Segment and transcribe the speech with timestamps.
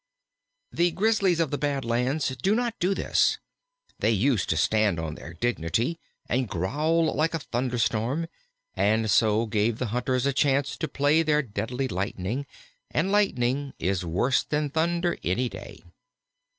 [0.71, 3.37] The Grizzlies of the Bad Lands did not do this:
[3.99, 8.25] they used to stand on their dignity and growl like a thunder storm,
[8.73, 12.47] and so gave the hunters a chance to play their deadly lightning;
[12.89, 15.83] and lightning is worse than thunder any day.